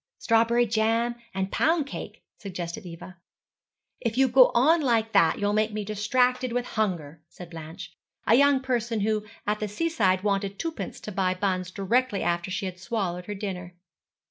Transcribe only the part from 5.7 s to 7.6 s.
me distracted with hunger,' said